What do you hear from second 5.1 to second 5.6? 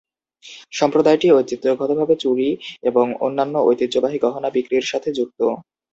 যুক্ত।